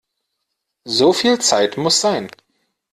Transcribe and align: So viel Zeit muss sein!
So 0.87 1.13
viel 1.13 1.37
Zeit 1.41 1.77
muss 1.77 2.01
sein! 2.01 2.31